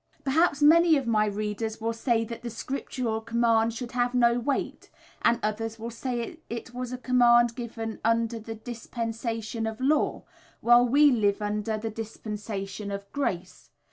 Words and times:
Perhaps 0.23 0.63
many 0.63 0.97
of 0.97 1.05
my 1.05 1.27
readers 1.27 1.79
will 1.79 1.93
say 1.93 2.23
that 2.25 2.41
the 2.41 2.49
Scriptural 2.49 3.21
command 3.21 3.71
should 3.75 3.91
have 3.91 4.15
no 4.15 4.39
weight, 4.39 4.89
and 5.21 5.39
others 5.43 5.77
will 5.77 5.91
say 5.91 6.17
that 6.27 6.39
it 6.49 6.73
was 6.73 6.91
a 6.91 6.97
command 6.97 7.53
given 7.53 7.99
under 8.03 8.39
the 8.39 8.55
"dispensation 8.55 9.67
of 9.67 9.79
Law," 9.79 10.23
while 10.59 10.87
we 10.87 11.11
live 11.11 11.39
under 11.39 11.77
the 11.77 11.91
"dispensation 11.91 12.89
of 12.89 13.11
Grace." 13.11 13.69